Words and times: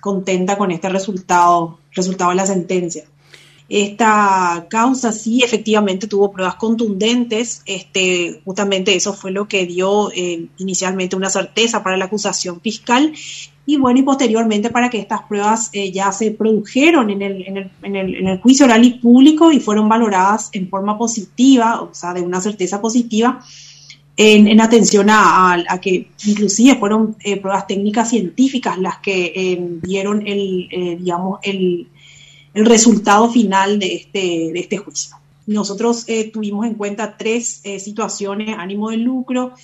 contenta 0.00 0.56
con 0.56 0.70
este 0.70 0.88
resultado, 0.88 1.78
resultado 1.92 2.30
de 2.30 2.36
la 2.36 2.46
sentencia. 2.46 3.04
Esta 3.68 4.66
causa 4.70 5.12
sí 5.12 5.42
efectivamente 5.42 6.06
tuvo 6.06 6.32
pruebas 6.32 6.54
contundentes, 6.54 7.62
este, 7.66 8.40
justamente 8.44 8.94
eso 8.94 9.12
fue 9.12 9.30
lo 9.30 9.46
que 9.46 9.66
dio 9.66 10.10
eh, 10.12 10.46
inicialmente 10.56 11.16
una 11.16 11.28
certeza 11.28 11.82
para 11.82 11.98
la 11.98 12.06
acusación 12.06 12.62
fiscal 12.62 13.12
y 13.66 13.76
bueno, 13.76 14.00
y 14.00 14.02
posteriormente 14.02 14.70
para 14.70 14.88
que 14.88 14.98
estas 14.98 15.24
pruebas 15.24 15.68
eh, 15.74 15.92
ya 15.92 16.10
se 16.12 16.30
produjeron 16.30 17.10
en 17.10 17.20
el, 17.20 17.46
en, 17.46 17.56
el, 17.58 17.70
en, 17.82 17.96
el, 17.96 18.14
en 18.14 18.28
el 18.28 18.40
juicio 18.40 18.64
oral 18.64 18.82
y 18.82 18.94
público 18.94 19.52
y 19.52 19.60
fueron 19.60 19.86
valoradas 19.90 20.48
en 20.54 20.70
forma 20.70 20.96
positiva, 20.96 21.82
o 21.82 21.92
sea, 21.92 22.14
de 22.14 22.22
una 22.22 22.40
certeza 22.40 22.80
positiva, 22.80 23.44
en, 24.20 24.60
atención 24.60 25.10
a, 25.10 25.52
a, 25.54 25.80
que 25.80 26.08
inclusive 26.26 26.74
fueron 26.74 27.16
eh, 27.22 27.36
pruebas 27.40 27.68
técnicas 27.68 28.10
científicas 28.10 28.76
las 28.76 28.98
que 28.98 29.32
eh, 29.34 29.78
dieron 29.80 30.26
el, 30.26 30.68
eh, 30.72 30.96
digamos, 30.98 31.38
el, 31.44 31.86
el, 32.52 32.66
resultado 32.66 33.30
final 33.30 33.78
de 33.78 33.94
este, 33.94 34.18
de 34.52 34.58
este 34.58 34.76
juicio. 34.78 35.16
Nosotros 35.46 36.04
tuvimos 36.32 36.66
en 36.66 36.74
cuenta 36.74 37.16
tres 37.16 37.62
situaciones, 37.78 38.58
ánimo 38.58 38.90
de 38.90 38.98
lucro, 38.98 39.54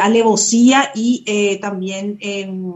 alevosía 0.00 0.90
y 0.94 1.58
también, 1.60 2.16
em, 2.20 2.72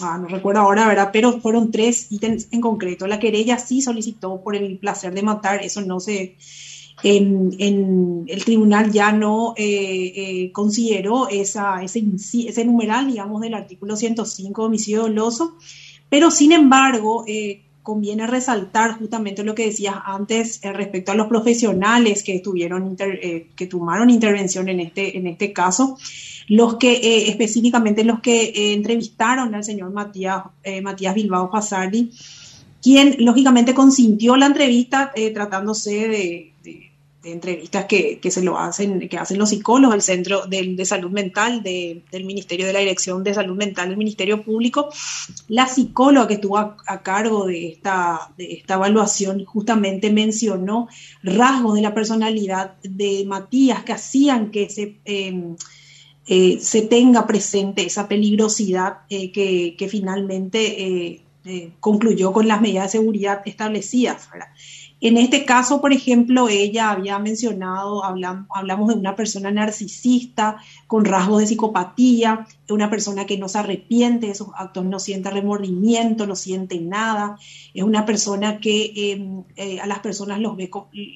ah, 0.00 0.16
no 0.16 0.28
recuerdo 0.28 0.62
ahora, 0.62 0.88
¿verdad? 0.88 1.10
Pero 1.12 1.38
fueron 1.42 1.70
tres 1.70 2.06
ítems 2.10 2.48
en 2.52 2.62
concreto. 2.62 3.06
La 3.06 3.18
querella 3.18 3.58
sí 3.58 3.82
solicitó 3.82 4.40
por 4.40 4.56
el 4.56 4.78
placer 4.78 5.12
de 5.12 5.22
matar, 5.22 5.62
eso 5.62 5.82
no 5.82 6.00
se 6.00 6.36
en, 7.02 8.24
el 8.28 8.44
tribunal 8.44 8.90
ya 8.90 9.12
no 9.12 9.54
eh, 9.56 10.12
eh, 10.16 10.52
consideró 10.52 11.28
ese, 11.28 12.64
numeral, 12.64 13.06
digamos, 13.06 13.40
del 13.42 13.54
artículo 13.54 13.96
105 13.96 14.64
homicidio 14.64 15.02
doloso, 15.02 15.56
pero 16.08 16.30
sin 16.30 16.52
embargo, 16.52 17.24
eh, 17.26 17.62
conviene 17.82 18.26
resaltar 18.26 18.98
justamente 18.98 19.44
lo 19.44 19.54
que 19.54 19.66
decías 19.66 19.94
antes 20.04 20.60
respecto 20.62 21.12
a 21.12 21.14
los 21.14 21.28
profesionales 21.28 22.24
que 22.24 22.40
tuvieron 22.40 22.96
que 22.96 23.66
tomaron 23.68 24.10
intervención 24.10 24.68
en 24.68 24.80
este 24.80 25.16
este 25.28 25.52
caso 25.52 25.96
los 26.48 26.78
que 26.78 27.28
específicamente 27.28 28.02
los 28.02 28.18
que 28.18 28.74
entrevistaron 28.74 29.54
al 29.54 29.62
señor 29.62 29.92
Matías 29.92 30.42
Matías 30.82 31.14
Bilbao 31.14 31.48
Fasardi 31.48 32.10
quien 32.86 33.16
lógicamente 33.18 33.74
consintió 33.74 34.36
la 34.36 34.46
entrevista 34.46 35.12
tratándose 35.34 36.06
de, 36.06 36.52
entrevistas 37.24 37.86
que, 37.86 38.20
se 38.30 38.42
lo 38.42 38.60
hacen, 38.60 39.08
que 39.08 39.18
hacen 39.18 39.38
los 39.38 39.48
psicólogos 39.48 39.94
del 39.94 40.02
Centro 40.02 40.46
de, 40.46 40.84
Salud 40.84 41.10
Mental 41.10 41.64
del 41.64 42.24
Ministerio 42.24 42.64
de 42.64 42.72
la 42.72 42.78
Dirección 42.78 43.24
de 43.24 43.34
Salud 43.34 43.56
Mental 43.56 43.88
del 43.88 43.98
Ministerio 43.98 44.44
Público. 44.44 44.88
La 45.48 45.66
psicóloga 45.66 46.28
que 46.28 46.34
estuvo 46.34 46.58
a, 46.58 47.02
cargo 47.02 47.46
de 47.46 47.70
esta, 47.70 48.30
esta 48.38 48.74
evaluación 48.74 49.44
justamente 49.44 50.12
mencionó 50.12 50.86
rasgos 51.24 51.74
de 51.74 51.82
la 51.82 51.92
personalidad 51.92 52.74
de 52.84 53.24
Matías 53.26 53.82
que 53.82 53.94
hacían 53.94 54.52
que 54.52 54.70
se... 54.70 54.98
Em, 55.04 55.56
eh, 56.28 56.58
se 56.60 56.82
tenga 56.82 57.24
presente 57.24 57.86
esa 57.86 58.08
peligrosidad 58.08 59.02
eh, 59.08 59.30
que, 59.30 59.88
finalmente 59.88 61.22
eh, 61.46 61.72
concluyó 61.78 62.32
con 62.32 62.48
las 62.48 62.60
medidas 62.60 62.84
de 62.84 62.98
seguridad 62.98 63.42
establecidas. 63.44 64.28
En 65.00 65.18
este 65.18 65.44
caso, 65.44 65.80
por 65.80 65.92
ejemplo, 65.92 66.48
ella 66.48 66.90
había 66.90 67.18
mencionado, 67.18 68.02
hablamos, 68.02 68.88
de 68.88 68.94
una 68.94 69.14
persona 69.14 69.50
narcisista 69.50 70.56
con 70.86 71.04
rasgos 71.04 71.40
de 71.40 71.46
psicopatía, 71.46 72.46
una 72.70 72.88
persona 72.88 73.26
que 73.26 73.36
no 73.38 73.48
se 73.48 73.58
arrepiente 73.58 74.28
de 74.28 74.34
sus 74.34 74.48
actos, 74.56 74.84
no 74.86 74.98
siente 74.98 75.30
remordimiento, 75.30 76.26
no 76.26 76.34
siente 76.34 76.80
nada, 76.80 77.38
es 77.74 77.84
una 77.84 78.06
persona 78.06 78.58
que 78.58 79.12
em, 79.12 79.44
eh, 79.56 79.78
a 79.80 79.86
las 79.86 80.00
personas 80.00 80.40
los 80.40 80.56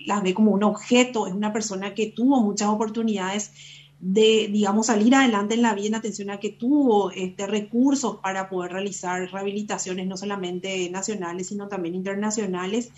las 0.07 0.23
ve 0.23 0.35
como 0.35 0.53
un 0.53 0.63
objeto, 0.63 1.27
es 1.27 1.33
una 1.33 1.53
persona 1.53 1.95
que 1.95 2.07
tuvo 2.07 2.41
muchas 2.43 2.69
oportunidades 2.69 3.53
de, 4.01 4.49
digamos, 4.51 4.87
salir 4.87 5.15
adelante 5.15 5.55
en 5.55 5.63
la 5.63 5.75
vida 5.75 5.89
en 5.89 5.95
atención 5.97 6.31
a 6.31 6.41
que 6.41 6.51
tuvo 6.51 7.11
este, 7.11 7.47
recursos 7.47 8.17
para 8.17 8.49
poder 8.49 8.73
realizar 8.73 9.31
rehabilitaciones 9.31 10.07
no 10.07 10.17
solamente 10.17 10.89
nacionales, 10.91 11.49
sino 11.49 11.69
también 11.69 11.95
internacionales 11.95 12.91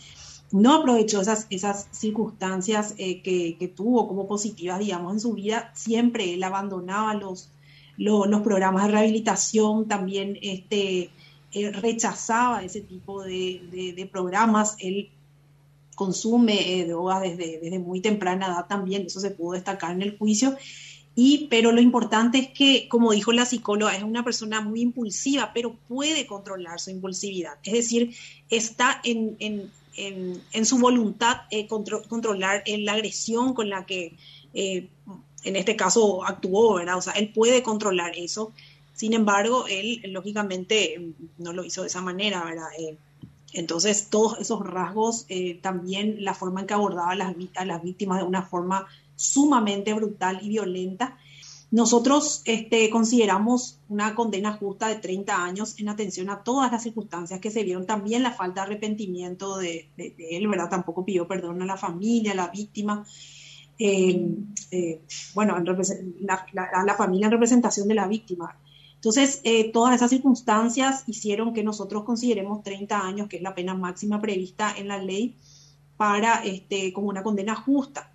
no 0.52 0.74
aprovechó 0.74 1.22
esas, 1.22 1.46
esas 1.50 1.88
circunstancias 1.90 2.94
eh, 2.98 3.22
que, 3.22 3.72
tuvo 3.74 4.06
como 4.06 4.28
positivas, 4.28 4.78
digamos, 4.78 5.14
en 5.14 5.20
su 5.20 5.32
vida, 5.32 5.72
siempre 5.74 6.34
él 6.34 6.44
abandonaba 6.44 7.14
los, 7.14 7.50
los, 7.96 8.42
programas 8.42 8.84
de 8.84 8.92
rehabilitación, 8.92 9.88
también 9.88 10.38
este, 10.42 11.10
eh, 11.52 11.70
rechazaba 11.72 12.62
ese 12.62 12.82
tipo 12.82 13.22
de, 13.22 14.08
programas, 14.12 14.76
él 14.78 15.10
consume 15.94 16.80
eh, 16.80 16.86
drogas 16.86 17.22
desde, 17.22 17.58
desde 17.58 17.78
muy 17.78 18.00
temprana 18.00 18.46
edad 18.46 18.66
también, 18.68 19.06
eso 19.06 19.20
se 19.20 19.30
pudo 19.30 19.52
destacar 19.52 19.92
en 19.92 20.02
el 20.02 20.18
juicio. 20.18 20.54
Y, 21.14 21.48
pero 21.50 21.72
lo 21.72 21.80
importante 21.80 22.38
es 22.38 22.48
que, 22.48 22.88
como 22.88 23.12
dijo 23.12 23.32
la 23.32 23.44
psicóloga, 23.44 23.94
es 23.94 24.02
una 24.02 24.24
persona 24.24 24.62
muy 24.62 24.80
impulsiva, 24.80 25.52
pero 25.52 25.74
puede 25.88 26.26
controlar 26.26 26.80
su 26.80 26.90
impulsividad. 26.90 27.58
Es 27.64 27.74
decir, 27.74 28.14
está 28.48 29.00
en, 29.04 29.36
en, 29.38 30.66
su 30.66 30.78
voluntad 30.78 31.42
eh, 31.50 31.66
controlar 31.66 32.62
eh, 32.64 32.78
la 32.78 32.94
agresión 32.94 33.52
con 33.52 33.68
la 33.68 33.84
que 33.84 34.16
eh, 34.54 34.88
en 35.44 35.56
este 35.56 35.76
caso 35.76 36.24
actuó, 36.24 36.74
¿verdad? 36.74 36.96
O 36.96 37.02
sea, 37.02 37.12
él 37.14 37.30
puede 37.30 37.62
controlar 37.62 38.16
eso. 38.16 38.52
Sin 38.94 39.12
embargo, 39.12 39.66
él 39.68 40.00
lógicamente 40.06 41.12
no 41.36 41.52
lo 41.52 41.64
hizo 41.64 41.82
de 41.82 41.88
esa 41.88 42.00
manera, 42.00 42.44
¿verdad? 42.44 42.68
entonces, 43.54 44.08
todos 44.08 44.38
esos 44.38 44.64
rasgos, 44.64 45.26
también 45.60 46.24
la 46.24 46.34
forma 46.34 46.60
en 46.60 46.66
que 46.66 46.74
abordaba 46.74 47.10
a 47.10 47.14
las, 47.14 47.34
a 47.56 47.64
las 47.64 47.82
víctimas 47.82 48.18
de 48.18 48.24
una 48.24 48.42
forma 48.42 48.86
sumamente 49.22 49.94
brutal 49.94 50.40
y 50.42 50.48
violenta, 50.48 51.16
nosotros 51.70 52.42
este, 52.44 52.90
consideramos 52.90 53.78
una 53.88 54.14
condena 54.14 54.52
justa 54.52 54.88
de 54.88 54.96
30 54.96 55.42
años 55.42 55.74
en 55.78 55.88
atención 55.88 56.28
a 56.28 56.42
todas 56.42 56.70
las 56.70 56.82
circunstancias 56.82 57.40
que 57.40 57.50
se 57.50 57.64
vieron, 57.64 57.86
también 57.86 58.22
la 58.22 58.32
falta 58.32 58.60
de 58.60 58.66
arrepentimiento 58.66 59.56
de, 59.56 59.88
él, 59.96 60.48
¿verdad? 60.48 60.68
Tampoco 60.68 61.04
pidió 61.04 61.26
perdón 61.26 61.62
a 61.62 61.66
la 61.66 61.78
familia, 61.78 62.32
a 62.32 62.34
la 62.34 62.48
víctima. 62.48 63.06
Eh, 63.78 64.34
eh, 64.70 65.00
bueno, 65.34 65.56
la, 66.20 66.46
a 66.74 66.84
la 66.84 66.94
familia 66.94 67.26
en 67.26 67.32
representación 67.32 67.88
de 67.88 67.94
la 67.94 68.06
víctima. 68.06 68.58
Entonces, 69.02 69.40
eh, 69.42 69.72
todas 69.72 69.96
esas 69.96 70.10
circunstancias 70.10 71.02
hicieron 71.08 71.52
que 71.52 71.64
nosotros 71.64 72.04
consideremos 72.04 72.62
30 72.62 73.00
años, 73.00 73.28
que 73.28 73.38
es 73.38 73.42
la 73.42 73.52
pena 73.52 73.74
máxima 73.74 74.20
prevista 74.20 74.72
en 74.76 74.86
la 74.86 74.98
ley, 74.98 75.34
para 75.96 76.44
este, 76.44 76.92
como 76.92 77.08
una 77.08 77.24
condena 77.24 77.56
justa. 77.56 78.11